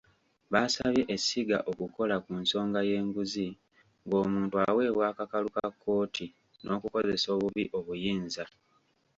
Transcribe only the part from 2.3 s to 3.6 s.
nsonga y'enguzi